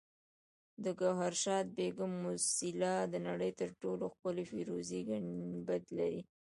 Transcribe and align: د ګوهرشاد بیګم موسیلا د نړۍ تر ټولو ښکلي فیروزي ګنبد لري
د 0.83 0.85
ګوهرشاد 0.99 1.65
بیګم 1.77 2.11
موسیلا 2.23 2.95
د 3.13 3.15
نړۍ 3.27 3.51
تر 3.61 3.69
ټولو 3.81 4.03
ښکلي 4.13 4.45
فیروزي 4.51 4.99
ګنبد 5.09 5.83
لري 5.97 6.21